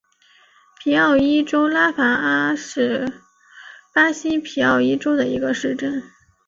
[0.79, 3.21] 皮奥伊州拉戈阿是
[3.93, 6.01] 巴西皮奥伊州的一个市镇。